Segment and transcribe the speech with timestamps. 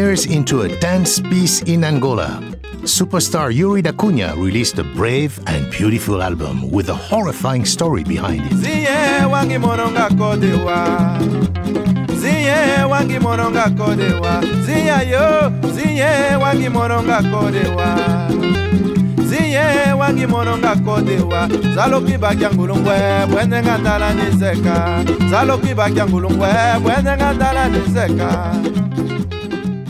[0.00, 2.40] years into a dance piece in Angola,
[2.84, 8.40] superstar Yuri da Cunha released a brave and beautiful album with a horrifying story behind
[8.46, 8.52] it.
[8.52, 11.18] Ziye wangi mononga kodewa.
[21.74, 25.04] Zaloki bakya ngulungwe Bwene ngandala nizeka.
[25.30, 26.48] Zaloki bakya ngulungwe
[26.82, 28.54] Bwene ngandala nizeka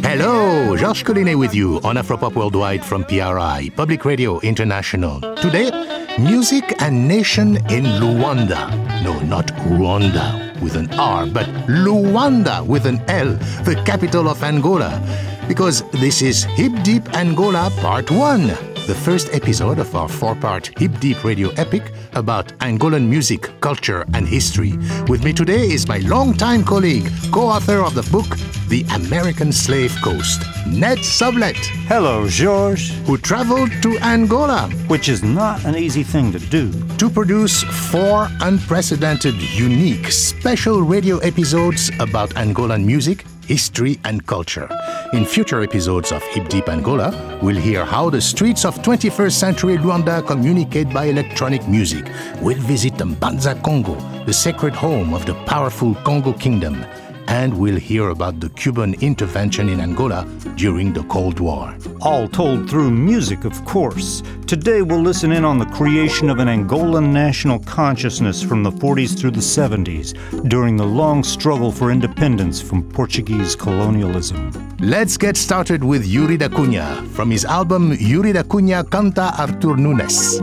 [0.02, 5.20] Hello, Georges Collinet with you on Afropop Worldwide from PRI, Public Radio International.
[5.36, 5.70] Today,
[6.18, 8.70] music and nation in Luanda.
[9.02, 15.00] No, not Rwanda with an R, but Luanda with an L, the capital of Angola.
[15.46, 20.76] Because this is Hip Deep Angola Part 1 the first episode of our four part
[20.80, 24.72] Hip Deep radio epic about Angolan music, culture, and history.
[25.06, 28.26] With me today is my longtime colleague, co author of the book
[28.68, 31.66] The American Slave Coast, Ned Sublette.
[31.86, 32.90] Hello, George.
[33.06, 34.68] Who traveled to Angola.
[34.88, 36.72] Which is not an easy thing to do.
[36.96, 44.68] To produce four unprecedented, unique, special radio episodes about Angolan music, history, and culture.
[45.12, 47.10] In future episodes of Hip Deep Angola,
[47.42, 52.04] we'll hear how the streets of 21st century Luanda communicate by electronic music.
[52.40, 56.84] We'll visit Mbanza Congo, the sacred home of the powerful Congo Kingdom
[57.30, 61.76] and we'll hear about the Cuban intervention in Angola during the Cold War.
[62.02, 64.22] All told through music, of course.
[64.48, 69.16] Today we'll listen in on the creation of an Angolan national consciousness from the 40s
[69.16, 70.12] through the 70s
[70.48, 74.50] during the long struggle for independence from Portuguese colonialism.
[74.80, 79.76] Let's get started with Yuri da Cunha from his album Yuri da Cunha Canta Artur
[79.76, 80.40] Nunes.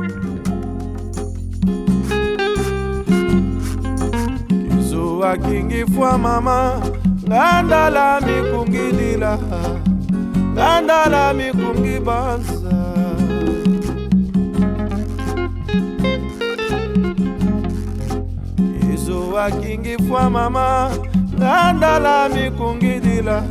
[5.27, 6.81] wakingifua mama.
[7.27, 9.37] Nganda la mikungilila
[10.53, 12.77] nganda la mikungibanza
[18.93, 20.91] izo wakingifua mama.
[21.37, 23.43] Nganda la mikungilila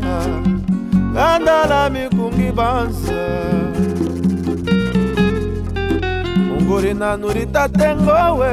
[1.12, 3.26] nganda la mikungibanza
[6.62, 8.52] ngori nanuritatengowe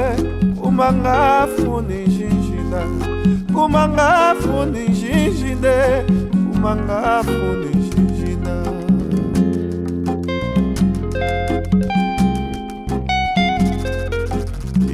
[0.64, 3.12] umangafuni njinjinaa
[3.53, 4.09] kumanga
[4.41, 5.75] funi xixine
[6.52, 8.56] kumanga funi xixina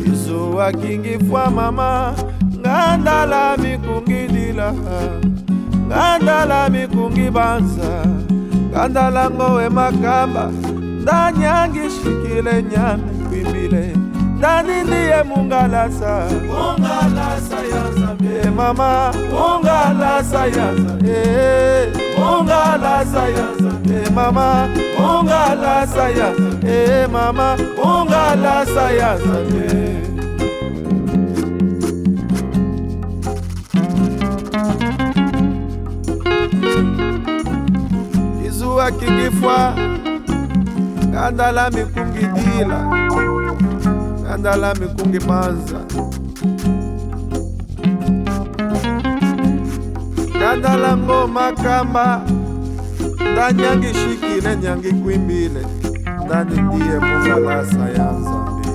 [0.05, 2.13] izuwa kingifwa mama
[2.59, 4.73] ngandala mikungilila
[5.87, 7.91] ngandala mikungibanza
[8.69, 10.51] ngandala ngowe makamba
[11.01, 13.83] ndanyangishikile nyami kwimbile
[14.39, 16.13] na nini ye mungalasa?
[16.49, 18.29] Mungalasa ya nzambe.
[18.45, 19.11] E mama.
[19.33, 21.09] Mungalasa ya nzambe.
[21.09, 21.87] E
[22.19, 23.95] mungalasa ya nzambe.
[24.07, 24.47] E mama.
[24.99, 26.29] Mungalasa ya
[26.75, 27.47] e mama.
[27.83, 29.65] Mungalasa ya nzambe.
[38.47, 39.73] Izuwa kingifwa
[41.13, 42.79] kandala mikungidila
[44.39, 45.79] andala mikungi manza.
[50.39, 52.21] Kandala ngoma kamba.
[53.31, 55.65] Ndanyangi shikile nyangi kwimbile
[56.25, 58.69] ndani ndiye mungalasa ya nzambe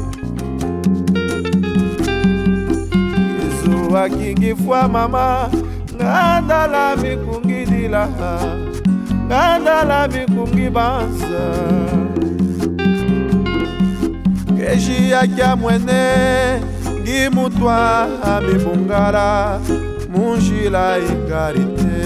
[3.46, 5.48] izuwa kingifwa mama.
[5.96, 8.08] Ngandala mikungi dila.
[9.26, 11.44] Ngandala mikungi banza
[14.72, 16.02] ejiaki ya mwene
[17.00, 19.60] ngimutwa amibungala
[20.12, 22.04] munjila ingari te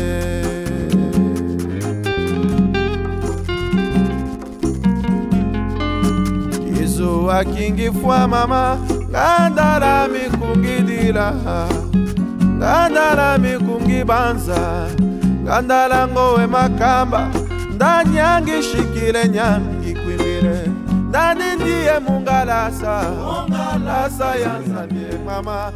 [6.83, 8.79] izowakingifwa mama
[9.11, 11.33] ngandala mikungidila
[12.59, 14.91] ngandala mikungi kungibanza,
[15.43, 17.31] ngandala ngowe makamba
[17.75, 19.78] ndanyangishikile nyami.
[21.19, 25.73] Ndani ndiye mungalasa mungalasa yanzambie mama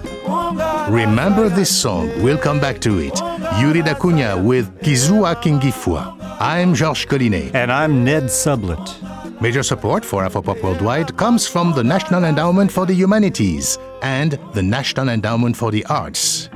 [0.91, 2.09] Remember this song.
[2.23, 3.21] We'll come back to it.
[3.61, 6.15] Yuri da Cunha with Kizua Kingifwa.
[6.41, 7.55] I'm Georges Collinet.
[7.55, 9.41] And I'm Ned Sublette.
[9.41, 14.63] Major support for Afropop Worldwide comes from the National Endowment for the Humanities and the
[14.63, 16.49] National Endowment for the Arts.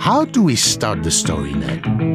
[0.00, 2.13] How do we start the story, Ned?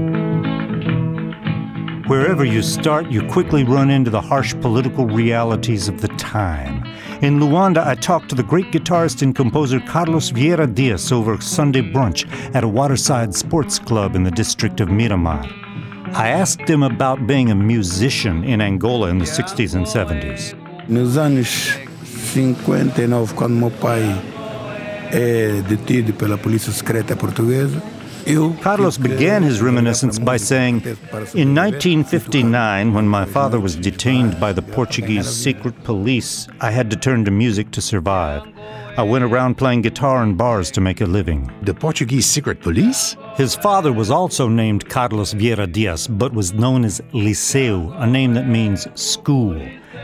[2.10, 6.84] Wherever you start, you quickly run into the harsh political realities of the time.
[7.22, 11.84] In Luanda, I talked to the great guitarist and composer Carlos Vieira Dias over Sunday
[11.84, 12.26] brunch
[12.56, 15.46] at a waterside sports club in the district of Miramar.
[16.14, 20.56] I asked him about being a musician in Angola in the 60s and 70s.
[20.90, 24.02] Nos anos 59, quando meu pai
[25.12, 27.80] é detido pela polícia secreta portuguesa,
[28.30, 30.82] Carlos began his reminiscence by saying,
[31.34, 36.96] In 1959, when my father was detained by the Portuguese secret police, I had to
[36.96, 38.44] turn to music to survive.
[38.98, 41.52] I went around playing guitar in bars to make a living.
[41.64, 43.16] The Portuguese secret police?
[43.36, 48.36] His father was also named Carlos Vieira Dias, but was known as Liceu, a name
[48.36, 49.56] that means school.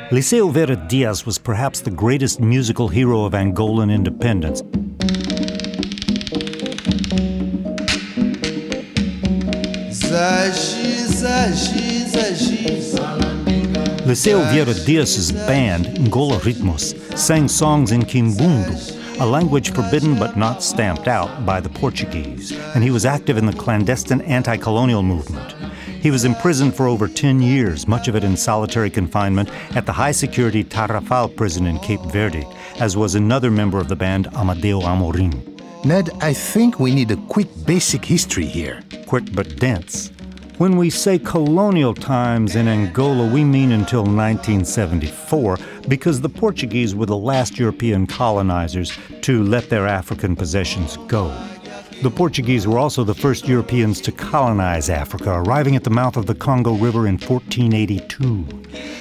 [0.09, 4.63] Liceu Vieira Dias was perhaps the greatest musical hero of Angolan independence.
[14.05, 20.61] Liceu Vieira Dias' band, Ngola Ritmos, sang songs in Kimbundu, a language forbidden but not
[20.61, 25.55] stamped out by the Portuguese, and he was active in the clandestine anti colonial movement.
[25.99, 29.93] He was imprisoned for over 10 years, much of it in solitary confinement at the
[29.93, 32.47] high security Tarrafal prison in Cape Verde,
[32.79, 35.33] as was another member of the band, Amadeu Amorim.
[35.83, 38.83] Ned, I think we need a quick basic history here.
[39.07, 40.11] Quick but dense.
[40.57, 45.57] When we say colonial times in Angola, we mean until 1974
[45.89, 51.27] because the Portuguese were the last European colonizers to let their African possessions go.
[52.01, 56.25] The Portuguese were also the first Europeans to colonize Africa, arriving at the mouth of
[56.25, 58.45] the Congo River in 1482.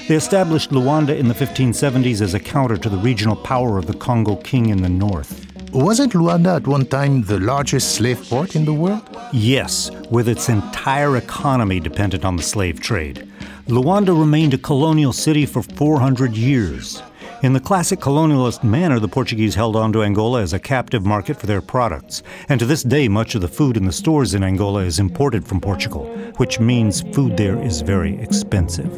[0.09, 3.95] They established Luanda in the 1570s as a counter to the regional power of the
[3.95, 5.44] Congo king in the north.
[5.75, 9.03] Wasn't Luanda at one time the largest slave port in the world?
[9.33, 13.29] Yes, with its entire economy dependent on the slave trade.
[13.67, 17.03] Luanda remained a colonial city for 400 years.
[17.43, 21.41] In the classic colonialist manner, the Portuguese held on to Angola as a captive market
[21.41, 22.23] for their products.
[22.49, 25.45] And to this day, much of the food in the stores in Angola is imported
[25.45, 26.05] from Portugal,
[26.37, 28.97] which means food there is very expensive.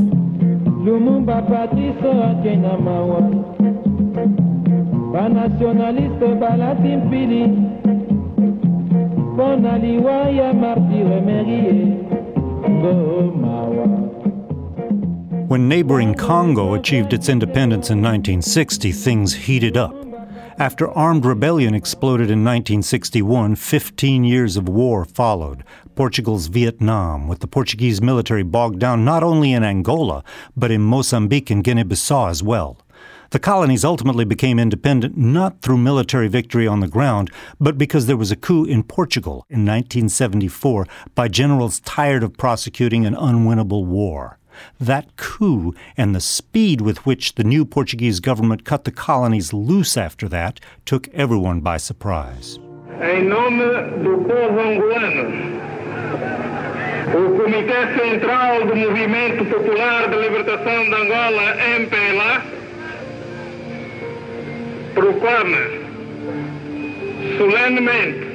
[6.41, 7.47] Balati mpili
[9.33, 11.87] mpo na liwa ya martire merie
[12.71, 13.87] ngomawa
[15.49, 19.95] When neighboring Congo achieved its independence in 1960, things heated up.
[20.59, 25.63] After armed rebellion exploded in 1961, 15 years of war followed.
[25.95, 30.25] Portugal's Vietnam, with the Portuguese military bogged down not only in Angola,
[30.57, 32.79] but in Mozambique and Guinea Bissau as well.
[33.37, 37.31] The colonies ultimately became independent not through military victory on the ground,
[37.61, 43.05] but because there was a coup in Portugal in 1974 by generals tired of prosecuting
[43.05, 44.39] an unwinnable war.
[44.81, 49.99] That coup and the speed with which the new Portuguese government cut the colonies loose
[49.99, 52.59] after that took everyone by surprise.
[53.03, 55.25] Em nome do povo angolano,
[57.13, 62.57] o Comitê Central do Movimento Popular de Libertação de Angola, MPLA,
[64.97, 65.59] proclama
[67.37, 68.27] solenemente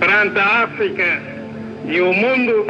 [0.00, 1.22] perante a África
[1.86, 2.66] e o mundo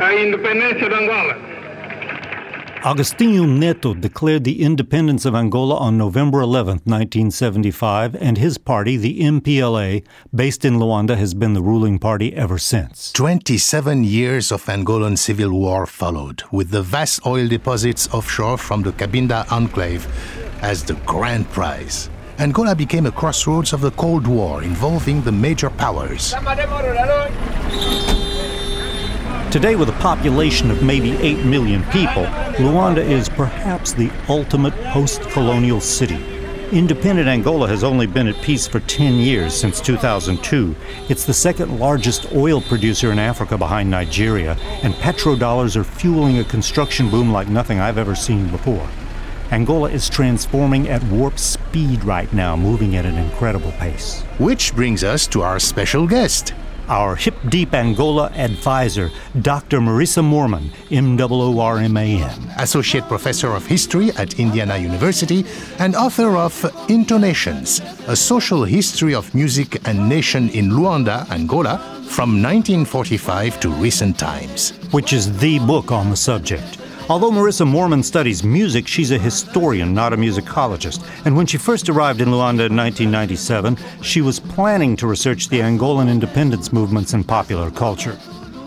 [0.00, 1.47] a independência de Angola.
[2.82, 9.18] Agostinho Neto declared the independence of Angola on November 11, 1975, and his party, the
[9.18, 13.12] MPLA, based in Luanda, has been the ruling party ever since.
[13.14, 18.92] 27 years of Angolan civil war followed, with the vast oil deposits offshore from the
[18.92, 20.06] Cabinda enclave
[20.62, 22.08] as the grand prize.
[22.38, 26.32] Angola became a crossroads of the Cold War involving the major powers.
[29.50, 32.24] Today, with a population of maybe 8 million people,
[32.58, 36.22] Luanda is perhaps the ultimate post colonial city.
[36.70, 40.76] Independent Angola has only been at peace for 10 years since 2002.
[41.08, 44.52] It's the second largest oil producer in Africa behind Nigeria,
[44.82, 48.86] and petrodollars are fueling a construction boom like nothing I've ever seen before.
[49.50, 54.20] Angola is transforming at warp speed right now, moving at an incredible pace.
[54.36, 56.52] Which brings us to our special guest.
[56.88, 59.10] Our Hip Deep Angola advisor,
[59.42, 59.78] Dr.
[59.78, 62.52] Marissa Moorman, M O R M A N.
[62.56, 65.44] Associate Professor of History at Indiana University
[65.78, 66.54] and author of
[66.88, 71.76] Intonations, a social history of music and nation in Luanda, Angola,
[72.08, 74.72] from 1945 to recent times.
[74.90, 76.87] Which is the book on the subject.
[77.10, 81.02] Although Marissa Moorman studies music, she's a historian, not a musicologist.
[81.24, 85.60] And when she first arrived in Luanda in 1997, she was planning to research the
[85.60, 88.18] Angolan independence movements and popular culture.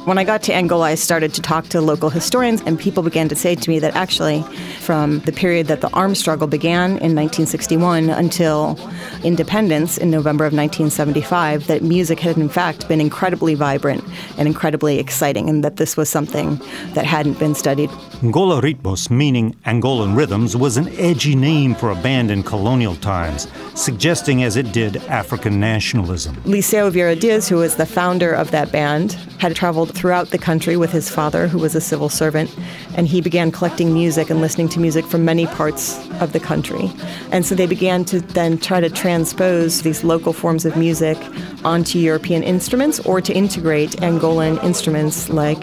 [0.05, 3.29] When I got to Angola, I started to talk to local historians, and people began
[3.29, 4.41] to say to me that actually,
[4.79, 8.79] from the period that the armed struggle began in 1961 until
[9.24, 14.03] independence in November of 1975, that music had in fact been incredibly vibrant
[14.39, 16.60] and incredibly exciting, and that this was something
[16.96, 17.91] that hadn't been studied.
[18.24, 23.48] Ngola Ritmos, meaning Angolan rhythms, was an edgy name for a band in colonial times,
[23.75, 26.36] suggesting as it did African nationalism.
[26.38, 30.77] Liceu Vieira Dias, who was the founder of that band, had traveled throughout the country
[30.77, 32.55] with his father, who was a civil servant,
[32.95, 36.91] and he began collecting music and listening to music from many parts of the country.
[37.31, 41.17] And so they began to then try to transpose these local forms of music
[41.63, 45.62] onto European instruments or to integrate Angolan instruments like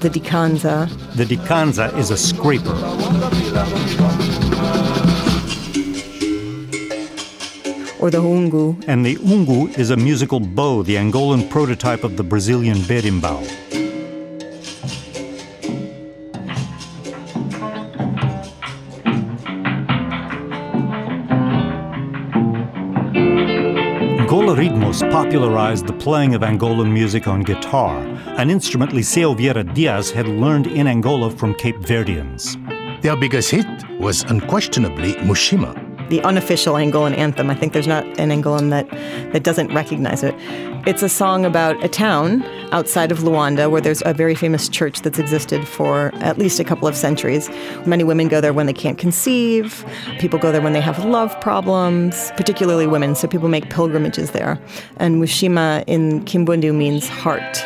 [0.00, 0.88] the dikanza.
[1.14, 2.74] The dikanza is a scraper.
[7.98, 8.84] Or the hungu.
[8.86, 13.42] And the ungu is a musical bow, the Angolan prototype of the Brazilian berimbau.
[24.26, 27.98] Ngola Ritmos popularized the playing of Angolan music on guitar,
[28.36, 32.56] an instrument Liceu Vieira Dias had learned in Angola from Cape Verdeans.
[33.02, 33.66] Their biggest hit
[33.98, 35.74] was unquestionably Mushima,
[36.08, 37.50] the unofficial Angolan anthem.
[37.50, 38.88] I think there's not an Angolan that,
[39.32, 40.34] that doesn't recognize it.
[40.86, 45.02] It's a song about a town outside of Luanda where there's a very famous church
[45.02, 47.48] that's existed for at least a couple of centuries.
[47.86, 49.84] Many women go there when they can't conceive,
[50.20, 54.60] people go there when they have love problems, particularly women, so people make pilgrimages there.
[54.98, 57.64] And Mushima in Kimbundu means heart.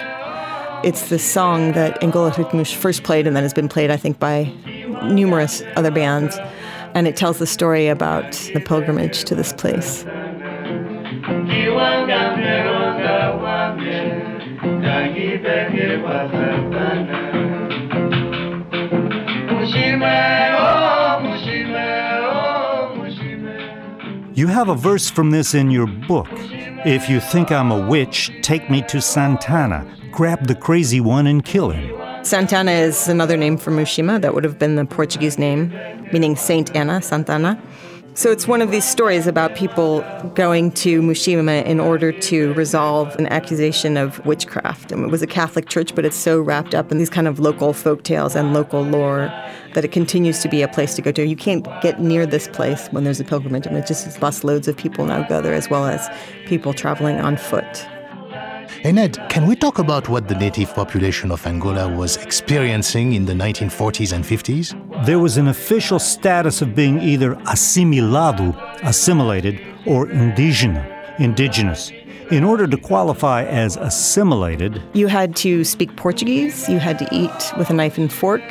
[0.82, 4.44] It's the song that Angola first played and then has been played, I think, by
[5.02, 6.38] numerous other bands
[6.94, 10.04] and it tells the story about the pilgrimage to this place.
[24.32, 26.28] You have a verse from this in your book.
[26.86, 29.86] If you think I'm a witch, take me to Santana.
[30.10, 32.24] Grab the crazy one and kill him.
[32.24, 34.20] Santana is another name for Mushima.
[34.20, 35.72] That would have been the Portuguese name,
[36.12, 37.60] meaning Saint Anna, Santana.
[38.14, 40.00] So it's one of these stories about people
[40.34, 44.90] going to Mushima in order to resolve an accusation of witchcraft.
[44.90, 47.38] And it was a Catholic church, but it's so wrapped up in these kind of
[47.38, 49.32] local folk tales and local lore
[49.74, 51.24] that it continues to be a place to go to.
[51.24, 53.68] You can't get near this place when there's a pilgrimage.
[53.68, 56.08] I mean, it just busloads of people now go there, as well as
[56.46, 57.86] people traveling on foot.
[58.82, 63.26] Hey Ned, can we talk about what the native population of Angola was experiencing in
[63.26, 65.04] the 1940s and 50s?
[65.04, 71.92] There was an official status of being either assimilado, assimilated, or indígena, indigenous.
[72.30, 77.52] In order to qualify as assimilated, you had to speak Portuguese, you had to eat
[77.58, 78.42] with a knife and fork,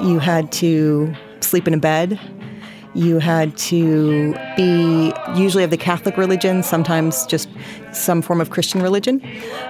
[0.00, 2.18] you had to sleep in a bed,
[2.96, 7.48] you had to be usually of the Catholic religion, sometimes just
[7.92, 9.20] some form of Christian religion.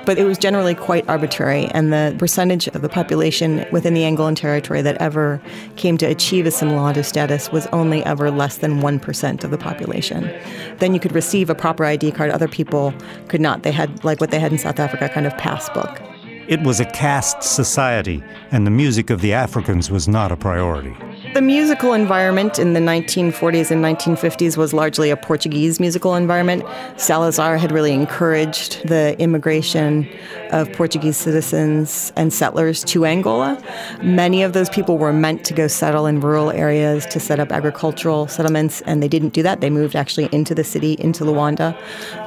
[0.05, 4.37] But it was generally quite arbitrary, and the percentage of the population within the Angolan
[4.37, 5.41] territory that ever
[5.77, 10.33] came to achieve a assimilado status was only ever less than 1% of the population.
[10.79, 12.95] Then you could receive a proper ID card, other people
[13.29, 13.63] could not.
[13.63, 16.01] They had, like what they had in South Africa, kind of passbook.
[16.49, 20.95] It was a caste society, and the music of the Africans was not a priority.
[21.37, 26.65] The musical environment in the 1940s and 1950s was largely a Portuguese musical environment.
[26.97, 30.09] Salazar had really encouraged the immigration
[30.51, 33.63] of Portuguese citizens and settlers to Angola.
[34.03, 37.53] Many of those people were meant to go settle in rural areas to set up
[37.53, 39.61] agricultural settlements, and they didn't do that.
[39.61, 41.79] They moved actually into the city, into Luanda.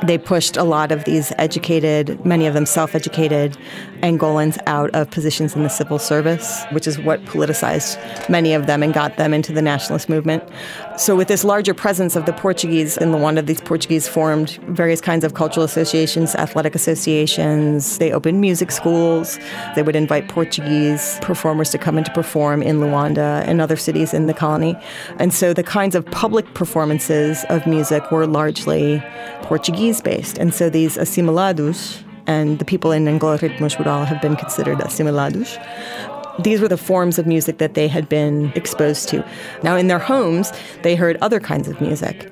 [0.06, 3.58] They pushed a lot of these educated, many of them self educated
[4.02, 7.98] Angolans out of positions in the civil service, which is what politicized
[8.30, 10.44] many of them and got them into the nationalist movement.
[10.98, 15.24] So, with this larger presence of the Portuguese in Luanda, these Portuguese formed various kinds
[15.24, 17.98] of cultural associations, athletic associations.
[17.98, 19.40] They opened music schools.
[19.76, 24.14] They would invite Portuguese performers to come in to perform in Luanda and other cities
[24.14, 24.76] in the colony.
[25.20, 29.04] And so, the kinds of public performances of music were largely
[29.42, 30.38] Portuguese based.
[30.38, 34.78] And so, these assimilados, and the people in Ngola Ritmos would all have been considered
[34.80, 35.58] assimilados
[36.44, 39.26] these were the forms of music that they had been exposed to.
[39.62, 42.32] Now, in their homes, they heard other kinds of music.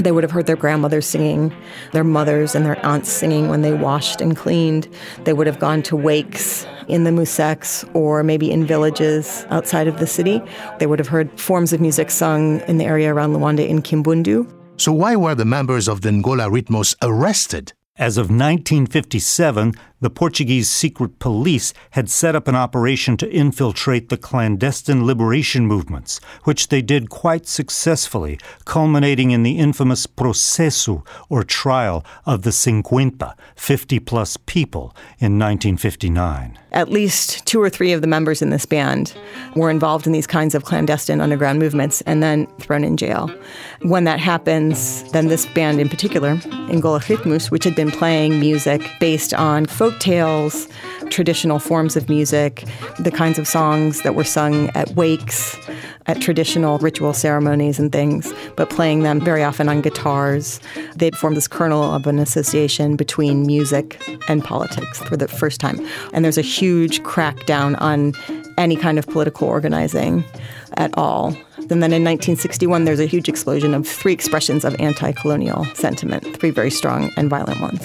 [0.00, 1.54] They would have heard their grandmothers singing,
[1.92, 4.88] their mothers and their aunts singing when they washed and cleaned.
[5.24, 10.00] They would have gone to wakes in the Musex or maybe in villages outside of
[10.00, 10.42] the city.
[10.80, 14.50] They would have heard forms of music sung in the area around Luanda in Kimbundu.
[14.76, 20.68] So, why were the members of the Ngola Ritmos arrested as of 1957, the Portuguese
[20.68, 26.82] secret police had set up an operation to infiltrate the clandestine liberation movements, which they
[26.82, 34.36] did quite successfully, culminating in the infamous processo, or trial, of the Cinquenta, 50 plus
[34.36, 39.14] people, in 1959 at least two or three of the members in this band
[39.54, 43.30] were involved in these kinds of clandestine underground movements and then thrown in jail.
[43.82, 48.82] When that happens, then this band in particular, Ngola Ritmos, which had been playing music
[48.98, 50.68] based on folk tales,
[51.10, 52.64] traditional forms of music,
[52.98, 55.56] the kinds of songs that were sung at wakes,
[56.06, 60.60] at traditional ritual ceremonies and things, but playing them very often on guitars.
[60.96, 65.80] They'd formed this kernel of an association between music and politics for the first time.
[66.12, 68.12] And there's a huge crackdown on
[68.58, 70.24] any kind of political organizing
[70.76, 71.28] at all.
[71.56, 76.36] And then in 1961, there's a huge explosion of three expressions of anti colonial sentiment,
[76.36, 77.82] three very strong and violent ones.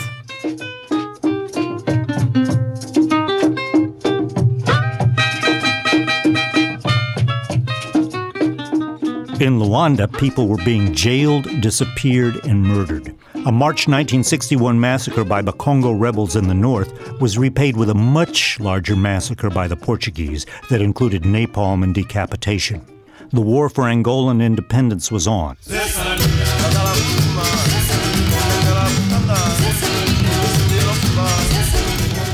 [9.40, 13.16] In Luanda, people were being jailed, disappeared, and murdered.
[13.46, 17.94] A March 1961 massacre by the Congo rebels in the north was repaid with a
[17.94, 22.86] much larger massacre by the Portuguese that included napalm and decapitation.
[23.32, 25.56] The war for Angolan independence was on.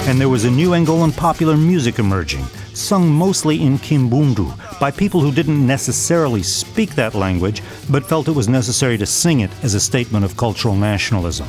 [0.07, 5.21] And there was a new Angolan popular music emerging, sung mostly in Kimbundu by people
[5.21, 9.73] who didn't necessarily speak that language, but felt it was necessary to sing it as
[9.73, 11.47] a statement of cultural nationalism.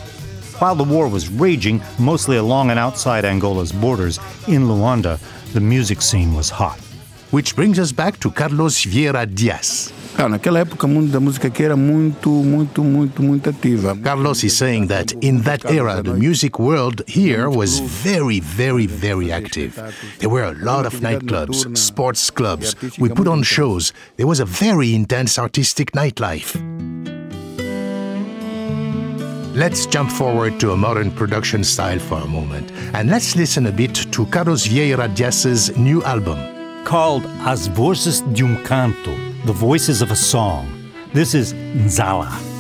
[0.59, 4.19] While the war was raging, mostly along and outside Angola's borders,
[4.49, 5.19] in Luanda,
[5.53, 6.81] the music scene was hot.
[7.37, 9.93] Which brings us back to Carlos Vieira Dias.
[10.17, 13.95] Ah, naquela época, o mundo da música aqui era muito, muito, muito, muito ativa.
[13.95, 19.31] Carlos is saying that in that era, the music world here was very, very, very
[19.31, 19.75] active.
[20.19, 22.75] There were a lot of nightclubs, sports clubs.
[22.99, 23.93] We put on shows.
[24.17, 26.57] There was a very intense artistic nightlife.
[29.55, 33.73] Let's jump forward to a modern production style for a moment, and let's listen a
[33.73, 36.56] bit to Carlos Vieira Dias's new album.
[36.87, 39.11] Called As Vozes de um Canto,
[39.45, 40.69] the voices of a song.
[41.13, 42.56] This is Nzala.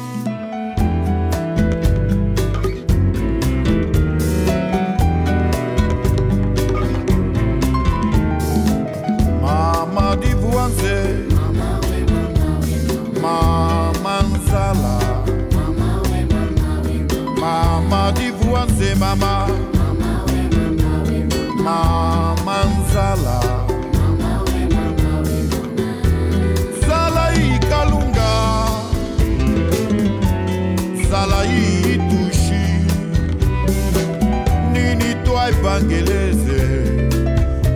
[35.76, 36.60] Bangeleze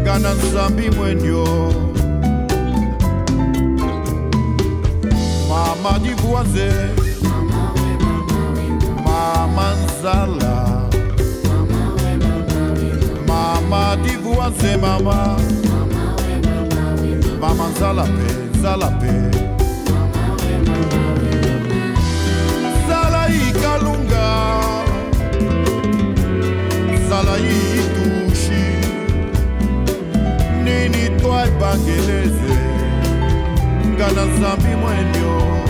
[0.04, 1.72] Gana nzambi mwenyo.
[5.48, 6.70] Mama divuanze
[9.04, 10.80] Mama nzala.
[13.28, 15.36] Mama divuanze mama.
[17.40, 19.12] Mama nzala pe nzala pe.
[22.88, 24.26] Zala ikalunga.
[27.08, 27.69] Zala itushi
[31.22, 32.54] Kwa e bakeleze
[33.84, 35.69] Mga nan zambi mwen yo.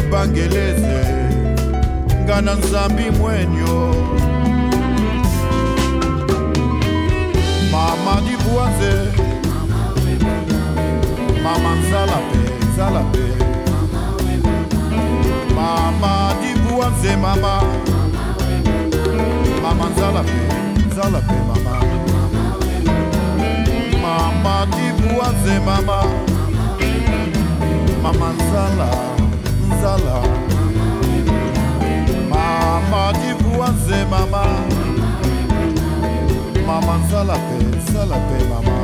[0.00, 1.04] Nini twai bangeleze
[2.24, 3.94] ngana nzambi mwenyo.
[7.72, 8.92] Mama divuanze
[11.42, 13.24] mama nzala pe nzala pe.
[15.54, 17.62] Mama divuanze mama.
[19.62, 20.40] Mama nzala pe
[20.86, 21.76] nzala pe mama.
[24.02, 26.04] Mama divuanze mama.
[28.02, 29.09] Mama nzala
[29.80, 30.22] ezala
[32.30, 34.44] mama divuwa nze mama.
[36.66, 38.76] Mama nzala pe nzala pe mama.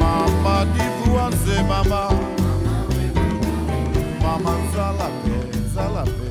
[0.00, 2.10] Mama divuwa nze mama.
[4.22, 6.23] Mama nzala pe nzala pe.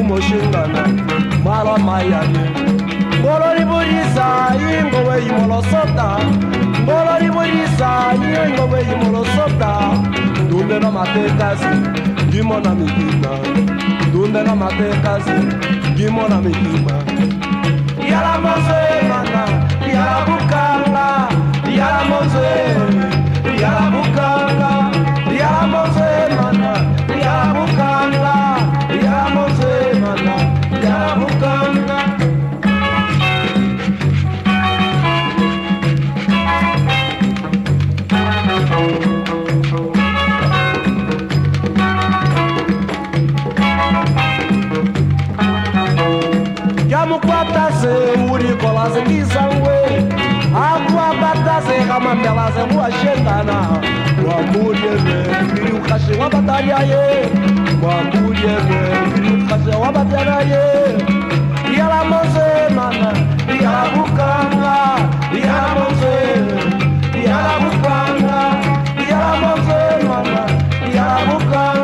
[0.00, 0.82] umoshingana
[1.44, 2.38] mara mayani.
[3.20, 4.26] Ngolori burisa
[4.56, 6.08] ingowe imolosota
[6.82, 7.90] ngolori burisa
[8.46, 9.70] ingowe imolosota
[10.46, 11.74] ndumbe no matekasi
[12.28, 13.32] ndimo na mikima
[14.08, 15.30] ndumbe no matekasi
[15.92, 16.92] ndimo na mikima
[18.10, 19.42] yala mozoemana
[19.94, 21.28] yala bukanga.
[21.78, 23.04] Yala mozoemi
[23.62, 24.70] yala bukanga.
[25.40, 26.72] Yala mozoemana
[27.24, 28.43] yala bukanga.
[51.54, 53.56] Akuabatase kamambelaze nguashengana
[54.26, 57.28] wamulieme mbili ukashe wabataliaye
[57.82, 60.64] wamulieme mbili ukashe wabataliaye
[61.78, 63.12] yalamoze mana
[63.62, 64.76] yalabukanga
[65.46, 66.14] yalamoze
[67.26, 68.56] yalabukanga
[69.10, 70.46] yalamoze mana
[70.94, 71.83] yalabukanga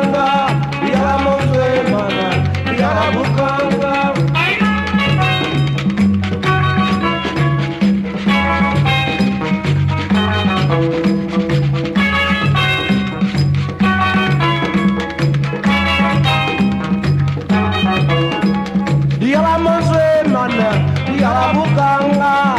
[21.43, 22.50] 我不敢啊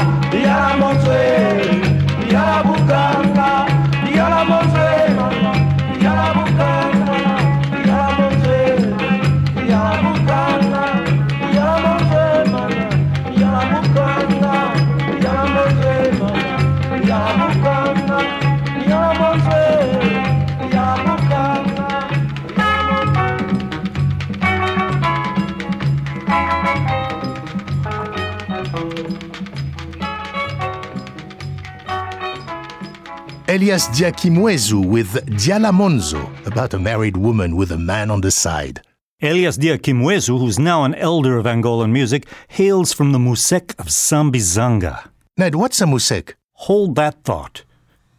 [33.63, 38.33] Elias Dia Kimuezo with Diala Monzo about a married woman with a man on the
[38.33, 38.83] side.
[39.23, 43.87] Elias Dia Kimuezo, who's now an elder of Angolan music, hails from the Musek of
[43.87, 45.11] Sambizanga.
[45.37, 46.35] Ned, what's a musek?
[46.55, 47.63] Hold that thought.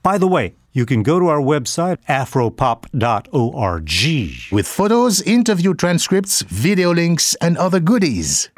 [0.01, 3.91] By the way, you can go to our website, afropop.org.
[4.49, 8.49] With photos, interview transcripts, video links, and other goodies.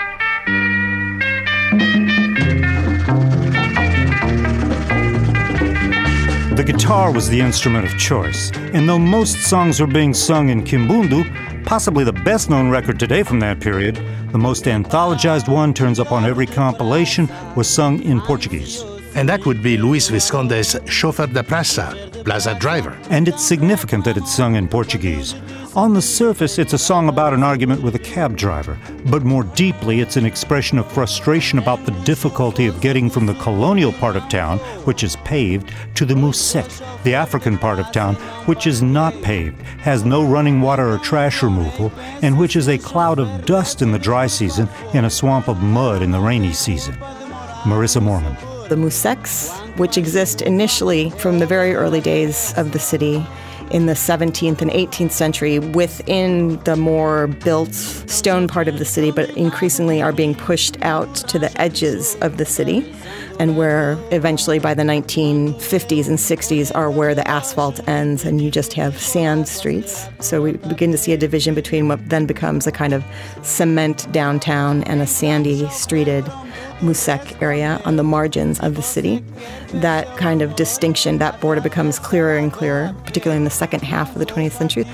[6.55, 10.63] The guitar was the instrument of choice, and though most songs were being sung in
[10.63, 13.97] Kimbundu, possibly the best known record today from that period,
[14.31, 18.85] the most anthologized one turns up on every compilation, was sung in Portuguese.
[19.15, 22.97] And that would be Luis Visconde's Chauffeur da Praça, Plaza Driver.
[23.09, 25.35] And it's significant that it's sung in Portuguese.
[25.75, 29.43] On the surface, it's a song about an argument with a cab driver, but more
[29.43, 34.15] deeply, it's an expression of frustration about the difficulty of getting from the colonial part
[34.15, 38.81] of town, which is paved, to the Musek, the African part of town, which is
[38.81, 43.45] not paved, has no running water or trash removal, and which is a cloud of
[43.45, 46.93] dust in the dry season and a swamp of mud in the rainy season.
[47.63, 48.39] Marissa Moorman.
[48.69, 53.27] The Museks, which exist initially from the very early days of the city
[53.71, 59.11] in the 17th and 18th century within the more built stone part of the city,
[59.11, 62.93] but increasingly are being pushed out to the edges of the city,
[63.39, 68.49] and where eventually by the 1950s and 60s are where the asphalt ends and you
[68.49, 70.07] just have sand streets.
[70.19, 73.03] So we begin to see a division between what then becomes a kind of
[73.41, 76.25] cement downtown and a sandy streeted
[76.85, 79.23] Musek area on the margins of the city.
[79.73, 84.13] That kind of distinction, that border becomes clearer and clearer, particularly in the second half
[84.13, 84.85] of the 20th century.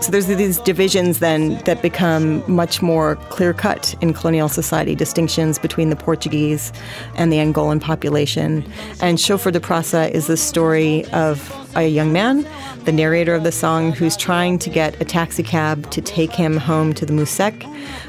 [0.00, 5.58] So there's these divisions then that become much more clear cut in colonial society, distinctions
[5.58, 6.72] between the Portuguese
[7.16, 8.64] and the Angolan population.
[9.02, 11.38] And Chauffeur de Praça is the story of
[11.74, 12.46] a young man,
[12.84, 16.56] the narrator of the song, who's trying to get a taxi cab to take him
[16.56, 17.64] home to the Musek,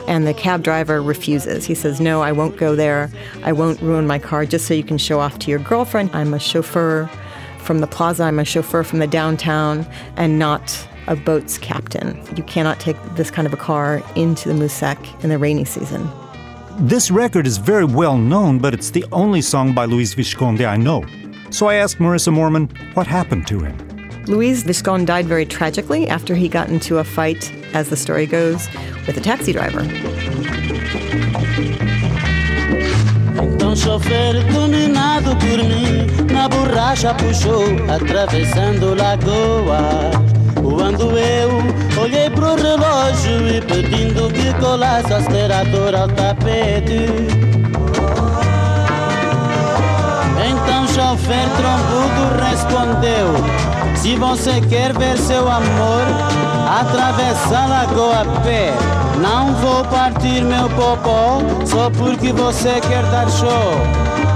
[0.08, 1.66] and the cab driver refuses.
[1.66, 3.10] He says, No, I won't go there.
[3.44, 6.10] I won't ruin my car just so you can show off to your girlfriend.
[6.14, 7.10] I'm a chauffeur
[7.60, 9.86] from the plaza, I'm a chauffeur from the downtown,
[10.18, 12.22] and not a boat's captain.
[12.36, 16.10] You cannot take this kind of a car into the Musek in the rainy season.
[16.80, 20.78] This record is very well known, but it's the only song by Luis Visconde I
[20.78, 21.06] know.
[21.52, 23.78] So I asked Marissa Moorman what happened to him.
[24.26, 28.68] Luis Viscon died very tragically after he got into a fight, as the story goes,
[29.06, 29.82] with a taxi driver.
[33.44, 40.12] Então chofer dominado por mim Na borracha puxou atravessando lagoa
[40.56, 41.50] Quando eu
[42.02, 47.06] olhei pro relógio E pedindo que colasse o acelerador ao tapete
[50.94, 56.04] chofer trombudo respondeu Se você quer ver seu amor
[56.80, 58.74] Atravessa a lagoa a pé
[59.22, 64.31] Não vou partir meu popó Só porque você quer dar show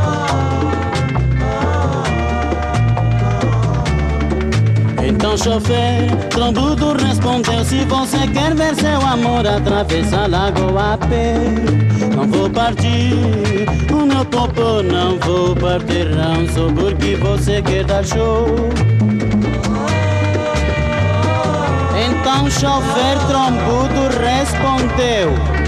[5.08, 11.36] Então chofer, trombudo respondeu Se você quer ver seu amor Atravessa a lagoa a pé
[12.15, 13.13] Não vou partir
[13.91, 18.48] o meu popô Não vou partir não Só porque você quer dar show.
[21.98, 25.64] Então chofer trombudo respondeu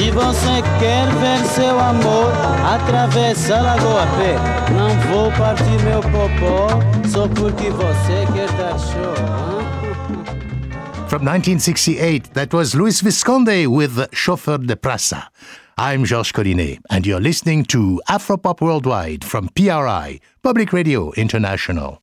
[0.00, 2.32] Se você quer ver seu amor
[2.64, 4.34] Atravessa a lagoa pé
[4.72, 6.68] Não vou partir meu popó
[7.06, 9.14] Só porque você quer dar show?
[11.06, 15.26] From 1968, that was Luis Visconde with Chauffeur de Praça.
[15.76, 22.00] I'm Georges Collinet, and you're listening to Afropop Worldwide from PRI, Public Radio International.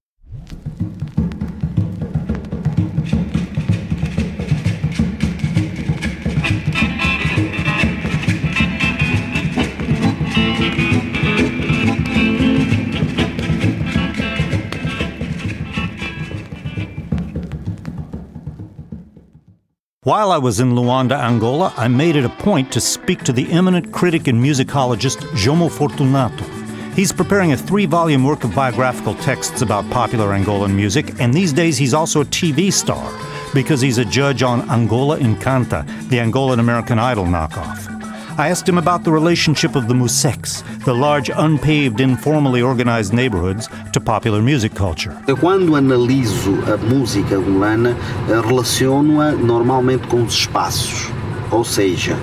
[20.07, 23.51] While I was in Luanda, Angola, I made it a point to speak to the
[23.51, 26.45] eminent critic and musicologist Jomo Fortunato.
[26.93, 31.51] He's preparing a three volume work of biographical texts about popular Angolan music, and these
[31.51, 33.05] days he's also a TV star
[33.53, 37.96] because he's a judge on Angola Encanta, the Angolan American Idol knockoff.
[38.39, 43.67] I asked him about the relationship of the Museks, the large unpaved, informally organized neighborhoods,
[43.93, 45.12] to popular music culture.
[45.28, 47.97] Eu, quando analiso a música angolana,
[48.30, 51.12] eh, relaciono-a normalmente com os espaços,
[51.50, 52.15] ou seja,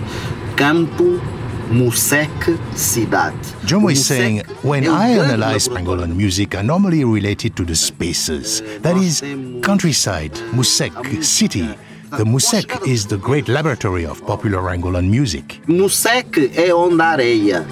[0.55, 1.21] campo,
[1.69, 3.37] Musek, cidade.
[3.67, 5.69] Jomo is saying, when um I analyze.
[5.69, 8.63] Angolan music, I normally relate it to the spaces.
[8.83, 9.21] That is,
[9.63, 11.69] countryside, Musek, city.
[12.17, 15.61] The Musek is the great laboratory of popular Angolan music.
[15.67, 17.67] Musek é onde há areia,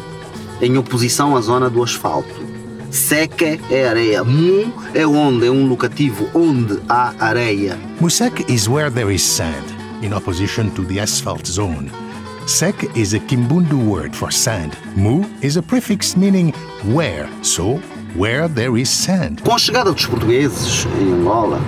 [0.61, 2.35] em oposição à zona do asfalto.
[2.91, 4.25] Seque é areia.
[4.25, 7.79] Mu é onde, é um locativo onde há areia.
[8.01, 9.65] Musek is where there is sand,
[10.03, 11.89] in opposition to the asphalt zone.
[12.47, 14.77] Sek is a Kimbundu word for sand.
[14.97, 16.53] Mu is a prefix meaning
[16.93, 17.81] where, so
[18.17, 19.41] where there is sand.
[19.43, 21.61] Com a chegada dos portugueses em Angola,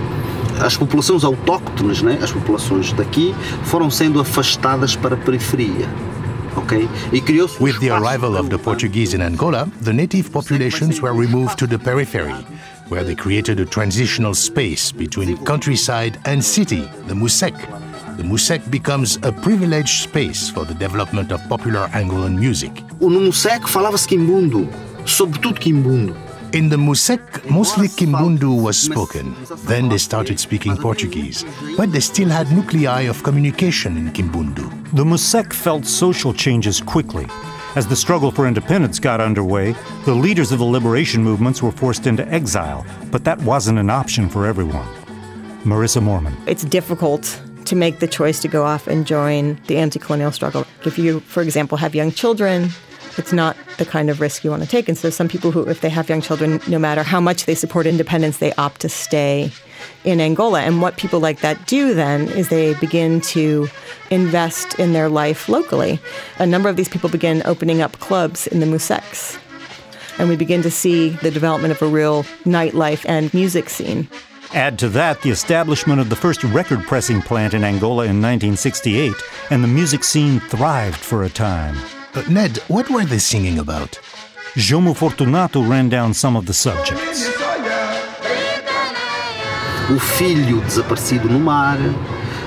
[0.61, 5.89] as populações autóctones, né, as populações daqui, foram sendo afastadas para a periferia.
[6.57, 6.89] ok?
[7.13, 11.13] E criou-se um With the arrival of the Portuguese in Angola, the native populations were
[11.13, 12.35] removed to the periphery,
[12.89, 17.55] where they created a transitional space between countryside and city, the Musek.
[18.17, 22.71] The Musek becomes a privileged space for the development of popular Angolan music.
[23.01, 24.69] No Musek falava-se quimbundo,
[25.05, 26.15] sobretudo quimbundo.
[26.55, 29.35] In the Musek, mostly Kimbundu was spoken.
[29.67, 31.45] Then they started speaking Portuguese,
[31.77, 34.71] but they still had nuclei of communication in Kimbundu.
[34.93, 37.27] The Musek felt social changes quickly.
[37.75, 42.07] As the struggle for independence got underway, the leaders of the liberation movements were forced
[42.07, 44.87] into exile, but that wasn't an option for everyone.
[45.65, 46.37] Marissa Moorman.
[46.47, 50.67] It's difficult to make the choice to go off and join the anti colonial struggle.
[50.85, 52.69] If you, for example, have young children,
[53.19, 54.89] it's not the kind of risk you want to take.
[54.89, 57.55] And so, some people who, if they have young children, no matter how much they
[57.55, 59.51] support independence, they opt to stay
[60.05, 60.61] in Angola.
[60.63, 63.69] And what people like that do then is they begin to
[64.11, 65.99] invest in their life locally.
[66.39, 69.39] A number of these people begin opening up clubs in the Museks.
[70.19, 74.09] And we begin to see the development of a real nightlife and music scene.
[74.53, 79.13] Add to that the establishment of the first record pressing plant in Angola in 1968,
[79.51, 81.77] and the music scene thrived for a time.
[82.15, 83.99] But Ned, what were they singing about?
[84.55, 87.29] Jomo Fortunato ran down some of the subjects.
[89.91, 91.77] O filho desaparecido no mar,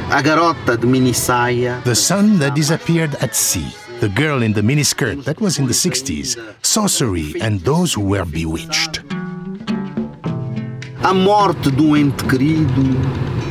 [0.09, 1.81] a garota de mini saia.
[1.83, 3.67] The son that disappeared at sea,
[3.99, 8.25] the girl in the miniskirt that was in the 60s, sorcery and those who were
[8.25, 9.01] bewitched.
[11.03, 12.83] A morte de um ente querido,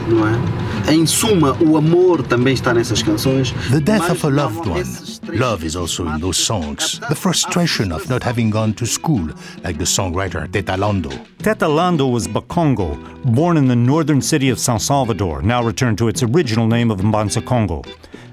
[0.09, 0.93] não é?
[0.93, 3.53] Em suma, o amor também está nessas canções.
[3.71, 4.85] The death of a loved one.
[5.29, 7.01] Love is also in those songs.
[7.09, 9.29] The frustration of not having gone to school,
[9.65, 11.11] like the songwriter Teta Lando.
[11.39, 12.97] Teta Lando was Bakongo,
[13.35, 17.01] born in the northern city of San Salvador, now returned to its original name of
[17.01, 17.83] Mbanza Congo.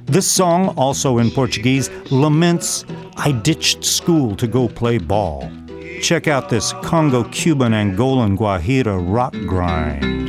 [0.05, 2.85] This song, also in Portuguese, laments,
[3.17, 5.49] I ditched school to go play ball.
[6.01, 10.22] Check out this Congo Cuban Angolan Guajira rock grind.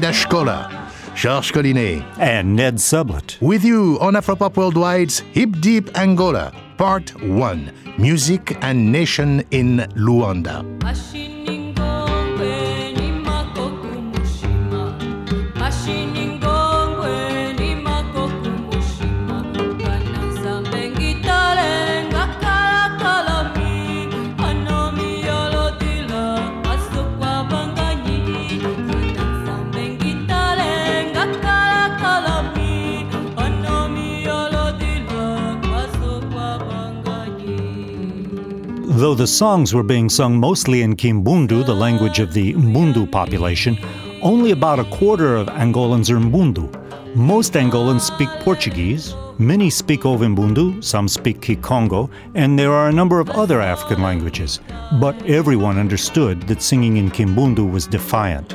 [0.00, 0.68] Lando, Fugue da
[1.14, 2.04] Georges Collinet.
[2.18, 3.40] And Ned Sublette.
[3.40, 10.75] With you on Afropop Worldwide's Hip Deep Angola, Part 1 Music and Nation in Luanda.
[39.16, 43.78] The songs were being sung mostly in Kimbundu, the language of the Mbundu population,
[44.20, 46.68] only about a quarter of Angolans are Mbundu.
[47.16, 53.18] Most Angolans speak Portuguese, many speak Ovimbundu, some speak Kikongo, and there are a number
[53.18, 54.60] of other African languages.
[55.00, 58.54] But everyone understood that singing in Kimbundu was defiant.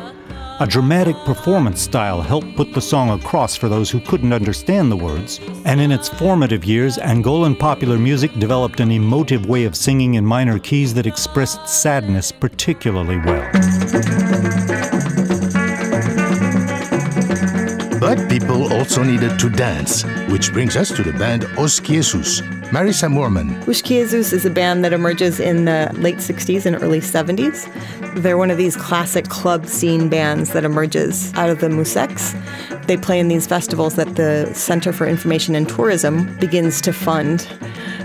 [0.62, 4.96] A dramatic performance style helped put the song across for those who couldn't understand the
[4.96, 10.14] words, and in its formative years, Angolan popular music developed an emotive way of singing
[10.14, 13.52] in minor keys that expressed sadness particularly well.
[18.00, 22.61] But people also needed to dance, which brings us to the band Os Kiezos.
[22.72, 23.68] Marissa Moorman.
[23.68, 27.70] Os Kiezos is a band that emerges in the late 60s and early 70s.
[28.16, 32.34] They're one of these classic club scene bands that emerges out of the musseques.
[32.88, 37.42] They play in these festivals that the Center for Information and Tourism begins to fund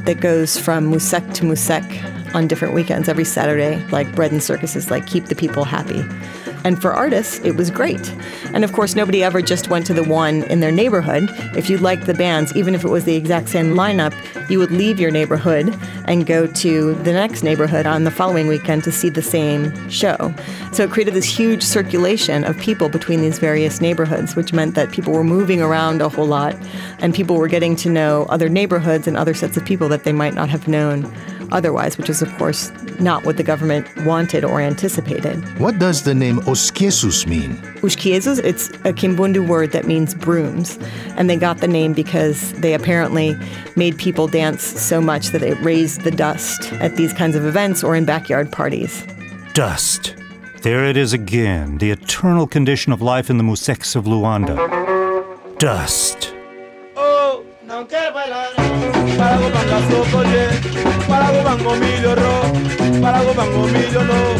[0.04, 4.90] that goes from musseque to musseque on different weekends every Saturday, like bread and circuses,
[4.90, 6.02] like keep the people happy.
[6.66, 8.12] And for artists, it was great.
[8.52, 11.28] And of course, nobody ever just went to the one in their neighborhood.
[11.56, 14.12] If you liked the bands, even if it was the exact same lineup,
[14.50, 15.72] you would leave your neighborhood
[16.06, 20.34] and go to the next neighborhood on the following weekend to see the same show.
[20.72, 24.90] So it created this huge circulation of people between these various neighborhoods, which meant that
[24.90, 26.56] people were moving around a whole lot
[26.98, 30.12] and people were getting to know other neighborhoods and other sets of people that they
[30.12, 31.04] might not have known
[31.52, 32.70] otherwise, which is, of course,
[33.00, 35.36] not what the government wanted or anticipated.
[35.58, 37.52] What does the name Os Kiezos mean?
[37.82, 40.78] Os Kiezos, it's a Kimbundu word that means brooms.
[41.16, 43.36] And they got the name because they apparently
[43.76, 47.82] made people dance so much that it raised the dust at these kinds of events
[47.82, 49.04] or in backyard parties.
[49.54, 50.14] Dust.
[50.62, 54.56] There it is again, the eternal condition of life in the musseques of Luanda.
[55.58, 56.35] Dust.
[57.68, 58.50] Oh, não quero bailar.
[59.16, 60.48] Para go banga sokoje,
[61.08, 62.52] para go bango milho ro,
[63.00, 64.36] para go bango milho no,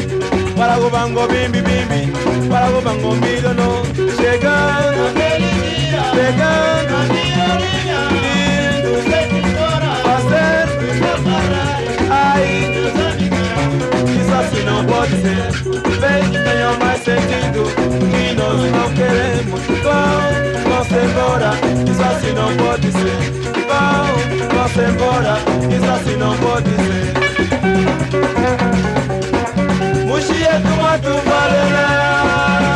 [0.54, 2.12] para go bango bimbi bimbi,
[2.48, 3.82] para go bango milho no.
[4.16, 5.12] Chegando
[14.76, 15.52] não pode ser.
[16.30, 17.64] Que tenha mais sentido,
[18.10, 19.60] que nós não queremos.
[19.82, 20.20] Vão,
[20.68, 21.50] vamos embora,
[21.90, 23.20] isso assim não pode ser.
[23.66, 24.06] Vão,
[24.52, 25.34] vamos embora,
[25.74, 27.14] isso assim não pode ser.
[30.06, 31.96] Muxia do mato valerá.
[32.56, 32.75] Até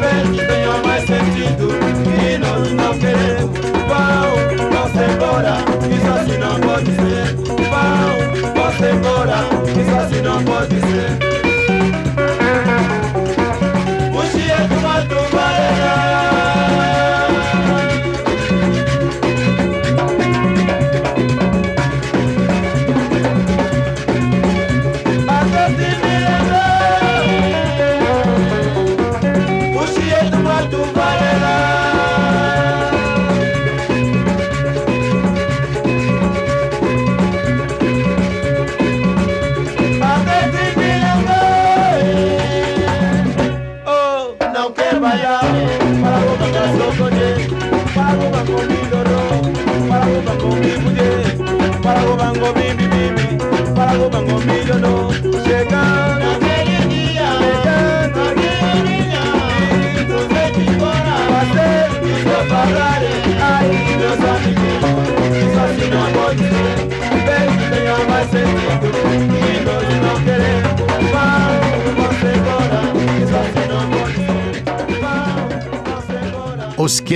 [0.00, 1.68] Vem que tenha mais sentido.
[2.04, 3.50] Que nós não queremos.
[3.88, 4.30] Vão,
[4.70, 5.54] vamos embora.
[5.94, 7.36] Isso assim não pode ser.
[7.70, 8.12] Vão,
[8.54, 9.38] vamos embora.
[9.80, 10.79] Isso assim não pode ser.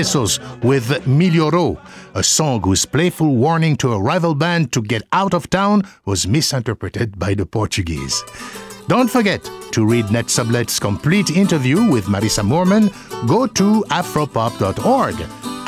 [0.05, 1.79] With Milioro,
[2.15, 6.27] a song whose playful warning to a rival band to get out of town was
[6.27, 8.23] misinterpreted by the Portuguese.
[8.87, 9.43] Don't forget
[9.73, 12.91] to read Ned Sublette's complete interview with Marissa Moorman.
[13.27, 15.15] Go to afropop.org.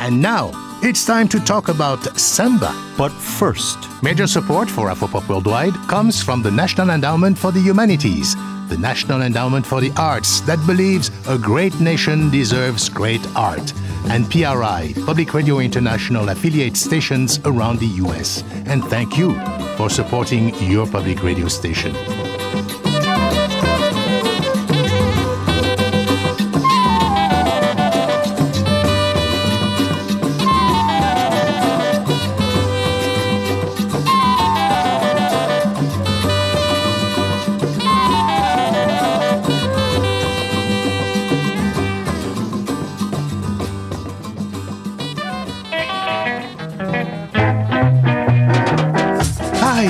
[0.00, 0.50] And now,
[0.82, 2.74] it's time to talk about semba.
[2.98, 8.36] But first, Major support for Afropop Worldwide comes from the National Endowment for the Humanities,
[8.68, 13.72] the National Endowment for the Arts that believes a great nation deserves great art,
[14.10, 18.42] and PRI, Public Radio International affiliate stations around the US.
[18.66, 19.34] And thank you
[19.76, 21.94] for supporting your public radio station.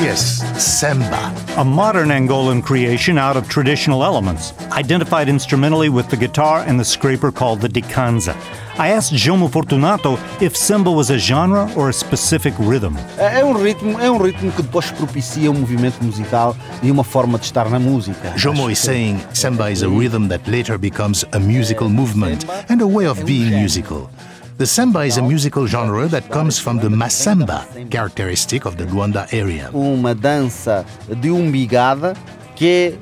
[0.07, 1.35] Yes, semba.
[1.57, 6.85] a modern Angolan creation out of traditional elements, identified instrumentally with the guitar and the
[6.85, 8.37] scraper called the dikanza.
[8.79, 12.95] I asked Jomo Fortunato if semba was a genre or a specific rhythm.
[13.19, 16.55] É um ritmo, é um ritmo que depois propicia um movimento musical
[16.85, 18.33] e uma forma de estar na música.
[18.37, 22.87] Jomo is saying semba is a rhythm that later becomes a musical movement and a
[22.87, 24.09] way of being musical.
[24.59, 29.29] The semba is a musical genre that comes from the massemba, characteristic of the Luanda
[29.31, 29.69] area.
[29.75, 30.87] Uma dança
[31.21, 32.15] de umbigada
[32.55, 32.95] que é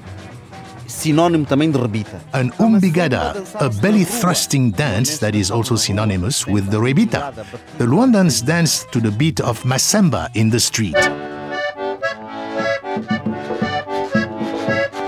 [0.88, 2.20] sinónimo também de rebita.
[2.32, 7.32] An umbigada, a belly thrusting dance that is also synonymous with the rebita.
[7.78, 10.96] The Luandans dance to the beat of massemba in the street.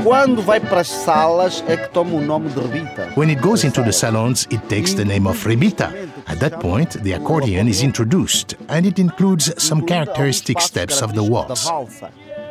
[0.04, 3.10] Quando vai para as salas é que toma o nome de rebita.
[3.16, 5.92] When it goes into the salons, it takes the name of rebita.
[6.26, 11.22] At that point, the accordion is introduced, and it includes some characteristic steps of the
[11.22, 11.70] waltz.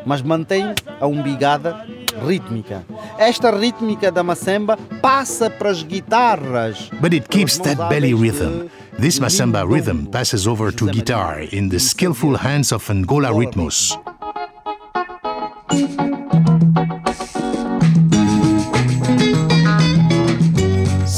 [0.06, 1.86] Mas mantém a umbigada
[2.26, 2.86] rítmica.
[3.18, 6.90] Esta rítmica da massemba passa para as guitarras.
[7.02, 8.70] But it keeps that belly rhythm.
[8.98, 13.98] This massemba rhythm passes over to guitar in the skillful hands of Ngola Ritmos.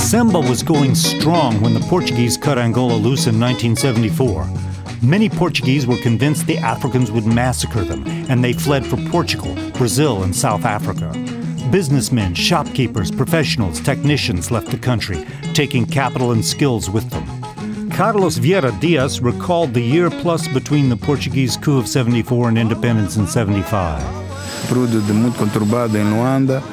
[0.08, 4.49] Semba was going strong when the Portuguese cut Angola loose in 1974.
[5.01, 10.24] Many Portuguese were convinced the Africans would massacre them, and they fled for Portugal, Brazil,
[10.24, 11.12] and South Africa.
[11.72, 17.89] Businessmen, shopkeepers, professionals, technicians left the country, taking capital and skills with them.
[17.89, 23.18] Carlos Vieira Dias recalled the year plus between the Portuguese coup of 74 and independence
[23.18, 24.01] in 75.
[24.68, 26.64] período de conturbado em Luanda,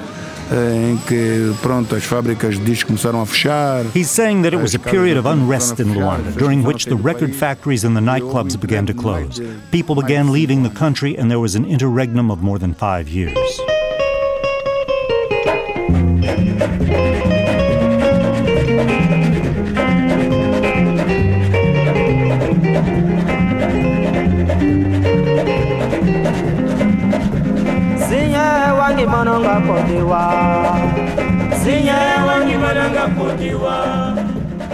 [0.53, 3.85] em que pronto as fábricas de discos começaram a fechar.
[3.95, 7.35] He's saying that it was a period of unrest in Luanda, during which the record
[7.35, 9.41] factories and the nightclubs began to close.
[9.71, 13.35] People began leaving the country, and there was an interregnum of more than five years.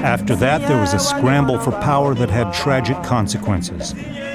[0.02, 3.94] After that, there was a scramble for power that had tragic consequences.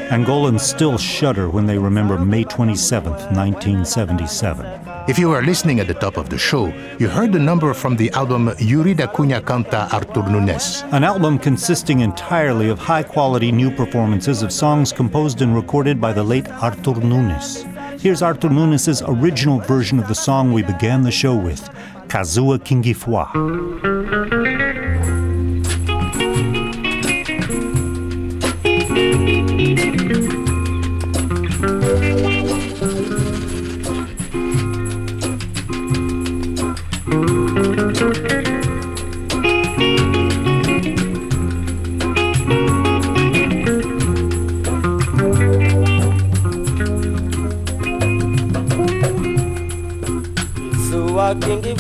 [0.10, 4.66] Angolans still shudder when they remember May 27, 1977.
[5.10, 7.98] If you were listening at the top of the show, you heard the number from
[7.98, 10.84] the album Yuri da Cunha Canta Artur Nunes.
[10.94, 16.14] An album consisting entirely of high quality new performances of songs composed and recorded by
[16.14, 17.66] the late Artur Nunes.
[18.00, 21.70] Here's Artur Nunes' original version of the song we began the show with,
[22.16, 23.30] Kazua Kingifwa.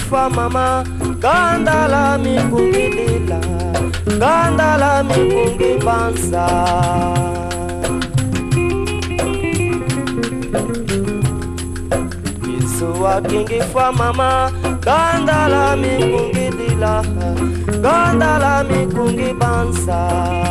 [0.05, 0.83] Sua kingi fa mama.
[1.19, 3.39] Gandala mikungi lila.
[4.19, 6.45] Gandala mikungi bansa
[12.77, 14.51] Sua kingi fa mama.
[14.81, 17.01] Gandala mikungi lila.
[17.81, 20.44] Gandala mikungi bansa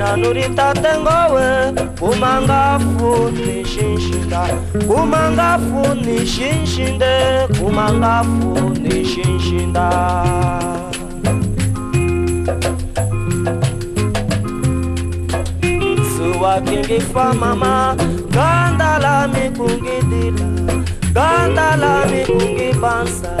[0.00, 4.48] ngori nanuri tatengowe kumangafu ni shinshinda
[4.88, 9.90] kumangafu ni shinshinde kumangafu ni shinshinda.
[16.16, 17.96] Suwa kingi fa mama
[18.30, 20.46] gandala mikungi dila
[21.14, 23.32] gandala mikungi bansa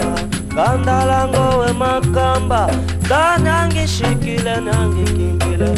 [0.56, 2.70] gandala ngowe makam makamba
[3.08, 5.70] danangishikile nangikimbile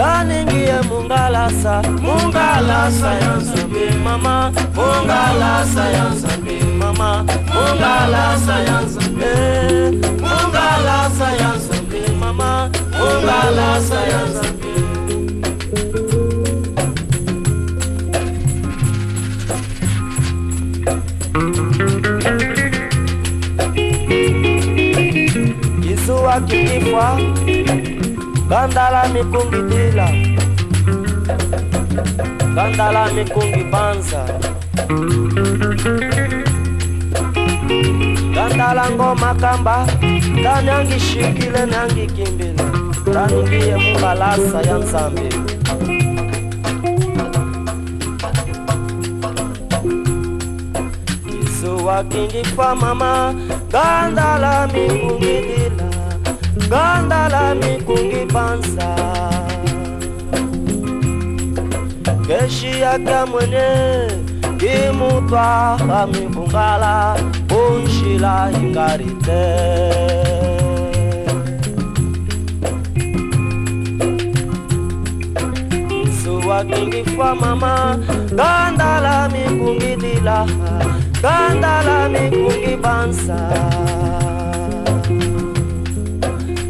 [0.00, 1.74] daningiye mungalasa
[2.04, 4.36] mungalasa yanzambi mama.
[4.76, 7.10] Mungalasa yanzambi mama.
[7.54, 9.32] Mungalasa yanzambi
[10.24, 12.50] mungalasa yanzambi mama.
[12.98, 14.70] Mungalasa yanzambi.
[25.82, 27.20] Kisuwa kikifwa
[28.50, 30.06] Gandala mikungidila
[32.54, 34.22] Gandala mikungi banza.
[38.34, 39.76] Gandala ngoma kamba.
[40.44, 42.54] Dani angishikile nangikimbile
[43.14, 45.28] Dani ngiye mungalasa ya nzambi
[51.40, 53.34] Kisuwa kingifa mama.
[53.72, 54.66] Gandala
[56.70, 58.90] mikungidila Gandala mikungi banza
[62.26, 63.68] Keshi yaka mwene
[64.58, 67.16] Kimutwa kamibungala
[67.50, 69.42] Unshila ingarite.
[76.22, 77.98] Suwa kingifa mama
[78.36, 80.46] Gandala mikungi dila
[81.22, 82.76] Gandala mikungi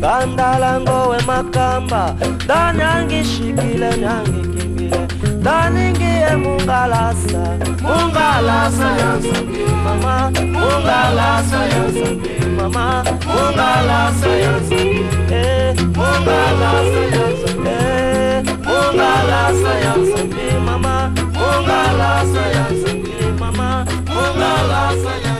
[0.00, 2.14] banza Gandala ngowe makamba
[2.48, 5.00] Dani angishikile nangikimbile
[5.42, 7.42] Dani ngiye mungalasa.
[7.82, 20.94] Mungalasa yanzambi mama Mungalasa yanzambi mama Mungalasa yanzambi eh Mungalasa yanzambi eh Mungalasa yanzambi mama
[21.38, 23.68] Mungalasa yanzambi mama
[24.14, 25.39] Mungalasa yanzambi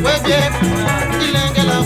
[0.00, 0.38] kwenge
[1.16, 1.76] ndilengela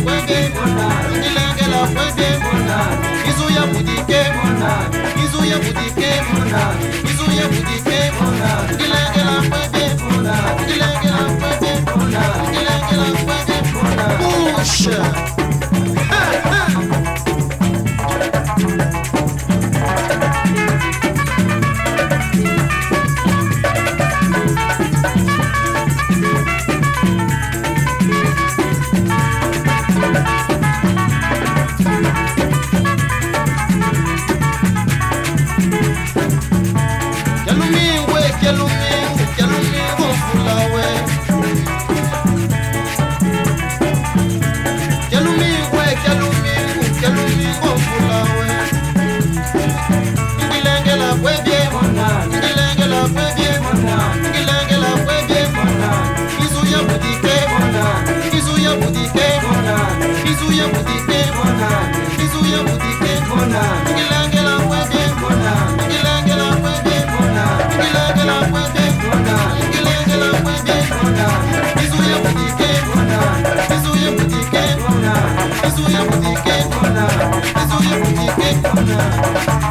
[76.33, 78.99] izuya budike, izuya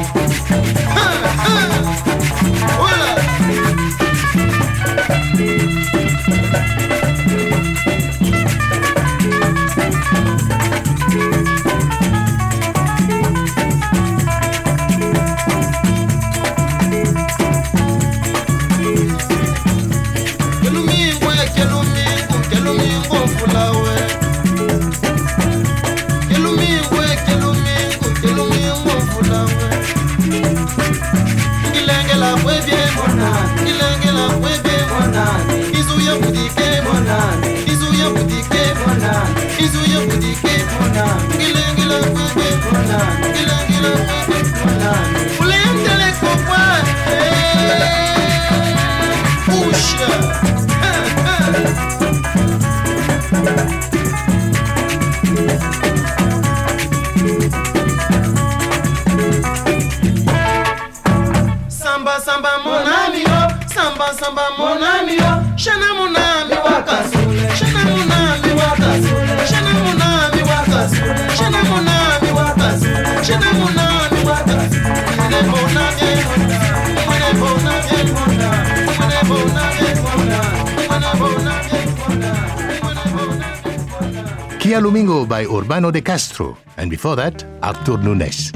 [84.81, 88.51] Lumingo by Urbano de Castro, and before that, Artur Nunes.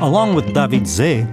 [0.00, 1.24] Along with David Zé,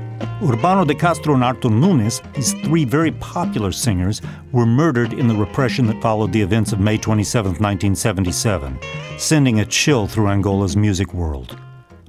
[0.42, 5.36] Urbano de Castro and Artur Nunes, these three very popular singers, were murdered in the
[5.36, 8.80] repression that followed the events of May 27, 1977,
[9.18, 11.58] sending a chill through Angola's music world.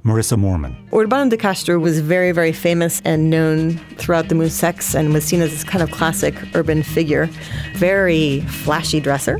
[0.03, 0.75] Marissa Moorman.
[0.91, 5.41] Urbano de Castro was very, very famous and known throughout the musseques and was seen
[5.41, 7.27] as this kind of classic urban figure.
[7.73, 9.39] Very flashy dresser.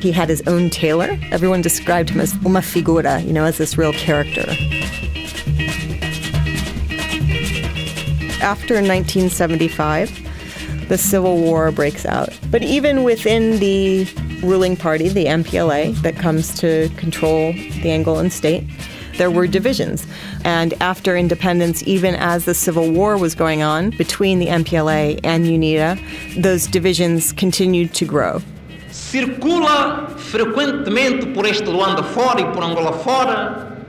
[0.00, 1.18] He had his own tailor.
[1.30, 4.46] Everyone described him as uma figura, you know, as this real character.
[8.42, 12.38] After 1975, the Civil War breaks out.
[12.50, 14.04] But even within the
[14.42, 18.64] ruling party, the MPLA, that comes to control the Angolan state,
[19.18, 20.06] there were divisions.
[20.44, 25.44] And after independence, even as the Civil War was going on between the MPLA and
[25.44, 28.40] UNITA, those divisions continued to grow.
[28.90, 33.86] Circula frequentemente por este Luanda fora e por Angola fora,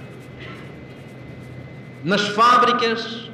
[2.04, 3.28] nas fábricas.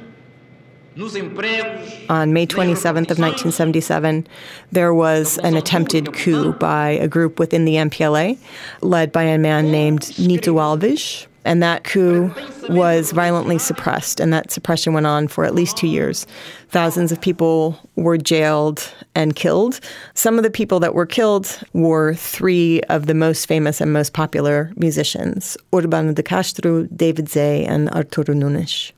[0.96, 4.28] On May 27th of 1977,
[4.70, 8.38] there was an attempted coup by a group within the MPLA,
[8.80, 11.26] led by a man named Nito Alves.
[11.44, 12.34] And that coup
[12.68, 16.26] was violently suppressed, and that suppression went on for at least two years.
[16.70, 19.80] Thousands of people were jailed and killed.
[20.14, 24.12] Some of the people that were killed were three of the most famous and most
[24.12, 28.92] popular musicians Urbano de Castro, David Zé, and Artur Nunes.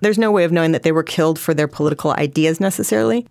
[0.00, 3.26] There's no way of knowing that they were killed for their political ideas necessarily.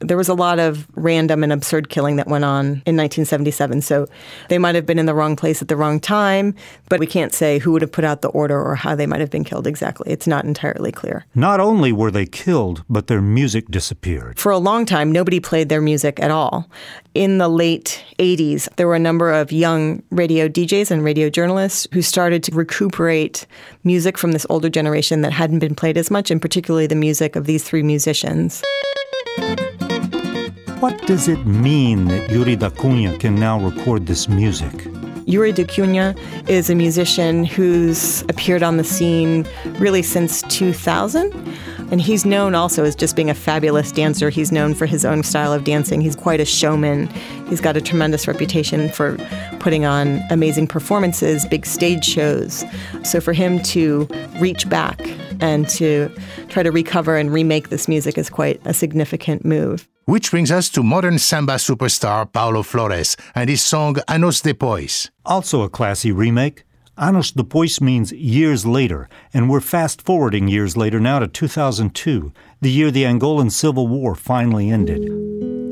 [0.00, 3.82] There was a lot of random and absurd killing that went on in 1977.
[3.82, 4.06] So
[4.48, 6.54] they might have been in the wrong place at the wrong time,
[6.88, 9.20] but we can't say who would have put out the order or how they might
[9.20, 10.10] have been killed exactly.
[10.10, 11.26] It's not entirely clear.
[11.34, 14.38] Not only were they killed, but their music disappeared.
[14.38, 16.68] For a long time, nobody played their music at all.
[17.14, 21.86] In the late 80s, there were a number of young radio DJs and radio journalists
[21.92, 23.46] who started to recuperate
[23.84, 27.36] music from this older generation that hadn't been played as much, and particularly the music
[27.36, 28.62] of these three musicians.
[30.80, 34.72] What does it mean that Yuri da Cunha can now record this music?
[35.26, 36.16] Yuri da Cunha
[36.48, 39.46] is a musician who's appeared on the scene
[39.78, 41.34] really since 2000.
[41.90, 44.30] And he's known also as just being a fabulous dancer.
[44.30, 46.00] He's known for his own style of dancing.
[46.00, 47.08] He's quite a showman.
[47.50, 49.18] He's got a tremendous reputation for
[49.58, 52.64] putting on amazing performances, big stage shows.
[53.02, 54.08] So for him to
[54.38, 54.98] reach back
[55.40, 56.10] and to
[56.48, 59.86] try to recover and remake this music is quite a significant move.
[60.10, 65.08] Which brings us to modern semba superstar Paulo Flores and his song Anos Depois.
[65.24, 66.64] Also a classy remake.
[66.98, 72.72] Anos Depois means years later, and we're fast forwarding years later now to 2002, the
[72.72, 75.02] year the Angolan Civil War finally ended.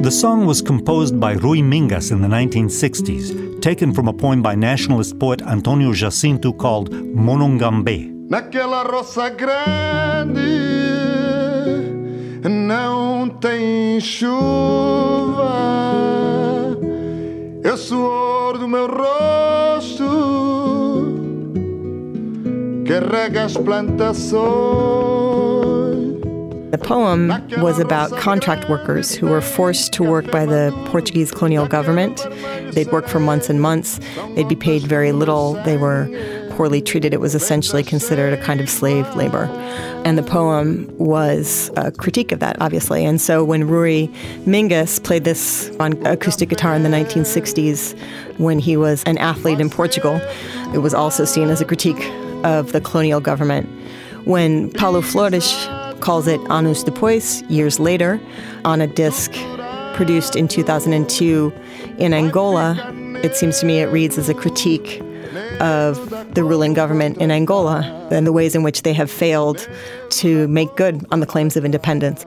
[0.05, 4.55] The song was composed by Rui Mingas in the 1960s, taken from a poem by
[4.55, 8.15] nationalist poet Antonio Jacinto called Monangambé.
[8.31, 10.88] Naquela roça grande
[12.47, 14.29] não tem chuva.
[17.65, 20.05] É o suor do meu rosto
[22.85, 25.29] que rega as plantações.
[26.71, 27.29] The poem
[27.63, 32.27] was about contract workers who were forced to work by the Portuguese colonial government.
[32.73, 33.99] They'd work for months and months.
[34.35, 35.55] They'd be paid very little.
[35.65, 36.09] They were
[36.59, 37.15] poorly treated.
[37.15, 39.45] It was essentially considered a kind of slave labor.
[40.05, 43.05] And the poem was a critique of that, obviously.
[43.05, 44.09] And so when Rui
[44.45, 47.97] Mingas played this on acoustic guitar in the 1960s,
[48.39, 50.21] when he was an athlete in Portugal,
[50.75, 52.05] it was also seen as a critique
[52.43, 53.69] of the colonial government.
[54.25, 55.69] When Paulo Flores
[56.01, 58.21] calls it Anos Depois, years later,
[58.65, 59.31] on a disc
[59.95, 61.53] produced in 2002
[61.99, 62.75] in Angola,
[63.23, 65.01] it seems to me it reads as a critique
[65.61, 67.83] of the ruling government in Angola
[68.13, 69.69] and the ways in which they have failed
[70.09, 72.25] to make good on the claims of independence.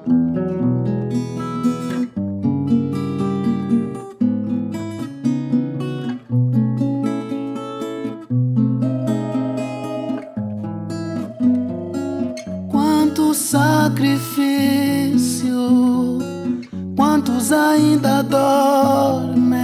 [17.53, 19.57] Ainda dormem,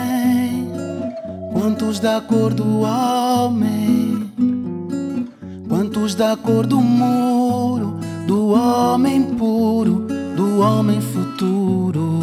[1.54, 4.07] quantos da cor do homem,
[5.78, 12.20] quantos da cor do muro, do homem puro, do homem futuro.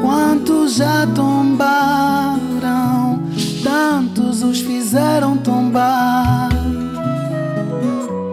[0.00, 2.38] Quantos já tombaram,
[3.64, 6.50] tantos os fizeram tombar.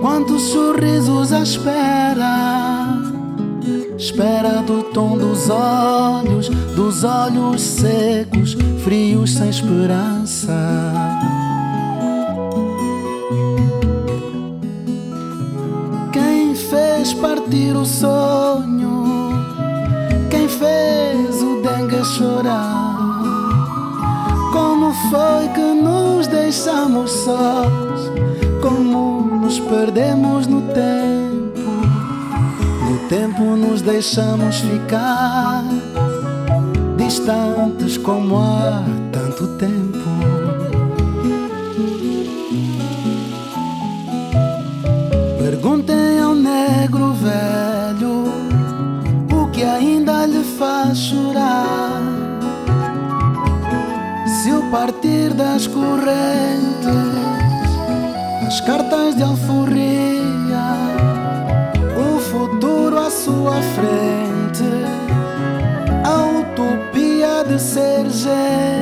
[0.01, 2.64] Quantos sorrisos à espera.
[3.97, 10.51] Espera do tom dos olhos, dos olhos secos, frios sem esperança.
[16.11, 19.05] Quem fez partir o sonho?
[20.29, 23.21] Quem fez o dengue chorar?
[24.51, 28.11] Como foi que nos deixamos sós?
[28.61, 31.14] Como nos perdemos no tempo?
[33.17, 35.63] Tempo nos deixamos ficar
[36.97, 40.09] distantes como há tanto tempo.
[45.39, 48.25] Perguntem ao negro velho
[49.31, 52.01] o que ainda lhe faz chorar.
[54.43, 56.11] Se o partir das correntes,
[58.45, 59.94] as cartas de alforria,
[63.25, 64.63] sua frente,
[66.03, 68.74] a utopia de ser gente.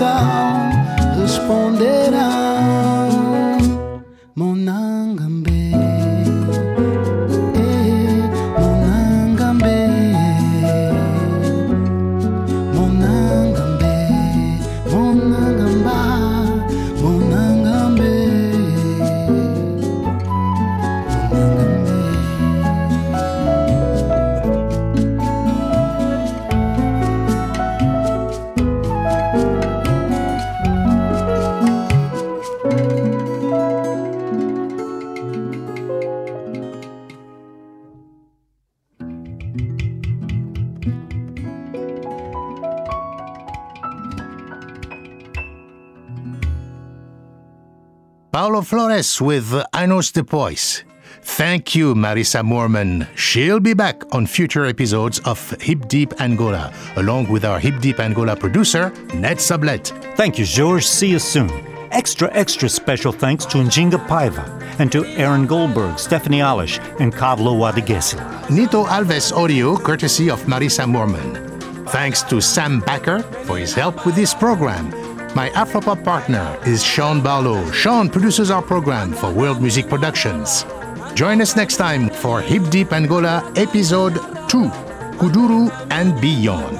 [0.00, 0.70] então
[1.20, 2.39] responderá.
[48.40, 50.82] Paulo Flores with Anos Depois.
[51.22, 53.06] Thank you, Marissa Moorman.
[53.14, 58.00] She'll be back on future episodes of Hip Deep Angola, along with our Hip Deep
[58.00, 59.92] Angola producer, Ned Sublette.
[60.16, 60.86] Thank you, George.
[60.86, 61.50] See you soon.
[61.90, 64.48] Extra, extra special thanks to Njinga Paiva
[64.80, 68.48] and to Aaron Goldberg, Stephanie Alish, and Kavlo Wadigesila.
[68.48, 71.50] Nito Alves audio, courtesy of Marissa Moorman.
[71.90, 75.09] Thanks to Sam Backer for his help with this program.
[75.32, 77.70] My Afropop partner is Sean Barlow.
[77.70, 80.64] Sean produces our program for World Music Productions.
[81.14, 84.14] Join us next time for Hip Deep Angola Episode
[84.48, 84.64] 2
[85.20, 86.78] Kuduro and Beyond.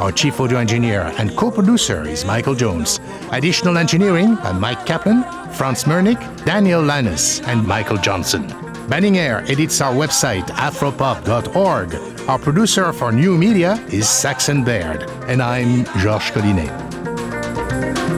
[0.00, 2.98] Our chief audio engineer and co producer is Michael Jones.
[3.30, 5.22] Additional engineering by Mike Kaplan,
[5.52, 8.48] Franz Mernick, Daniel Lannis, and Michael Johnson.
[8.88, 11.94] Banning Eyre edits our website, afropop.org.
[12.28, 15.04] Our producer for new media is Saxon Baird.
[15.28, 16.81] And I'm Georges Collinet.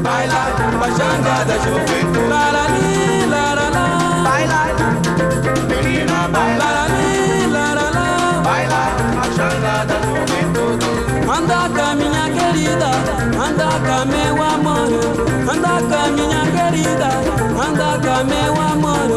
[0.05, 0.43] Baila,
[0.81, 2.29] pachanga da juventude.
[2.33, 3.85] La la li, la la la.
[4.27, 4.61] Baila,
[5.69, 6.59] menina, baila.
[6.63, 7.11] La la li,
[7.55, 8.07] la la la.
[8.47, 8.83] Baila,
[9.17, 10.87] pachanga da juventude.
[11.37, 12.91] Anda cá, minha querida,
[13.47, 14.91] anda cá, meu amor.
[15.53, 17.11] Anda cá, minha querida,
[17.67, 19.11] anda cá, meu amor.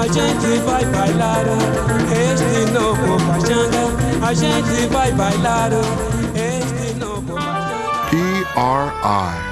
[0.00, 1.44] A gente vai bailar
[2.24, 3.84] este novo pachanga.
[4.28, 5.72] A gente vai bailar
[6.34, 7.72] este novo pachanga.
[8.10, 9.51] PRI,